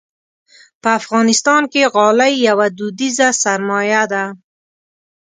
په 0.81 0.89
افغانستان 0.99 1.61
کې 1.73 1.91
غالۍ 1.93 2.33
یوه 2.47 2.67
دودیزه 2.77 3.27
سرمایه 3.43 4.03
ده. 4.11 4.25